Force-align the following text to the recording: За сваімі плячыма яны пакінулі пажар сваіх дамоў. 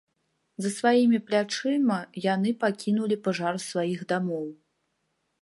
За 0.65 0.69
сваімі 0.77 1.19
плячыма 1.27 1.99
яны 2.25 2.55
пакінулі 2.65 3.19
пажар 3.29 3.53
сваіх 3.69 3.99
дамоў. 4.15 4.47